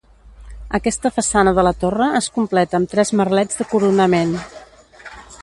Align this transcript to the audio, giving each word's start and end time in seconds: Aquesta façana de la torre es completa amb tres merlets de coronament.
Aquesta 0.77 1.11
façana 1.17 1.53
de 1.59 1.65
la 1.67 1.73
torre 1.83 2.07
es 2.21 2.31
completa 2.39 2.79
amb 2.81 2.91
tres 2.95 3.13
merlets 3.21 3.61
de 3.61 3.69
coronament. 3.75 4.35